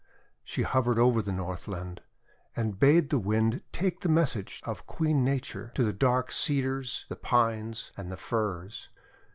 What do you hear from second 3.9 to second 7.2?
the message of Queen Nature to the dark Cedars, the